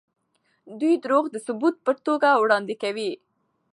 [0.79, 3.11] دوی دروغ د ثبوت په توګه وړاندې کوي.